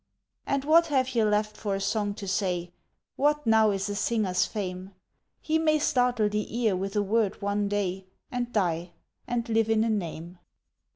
[0.47, 2.71] And what have ye left for a song to say?
[3.17, 4.95] What now is a singer's fame?
[5.41, 8.93] He may startle the ear with a word one day, And die,
[9.27, 10.39] and live in a name.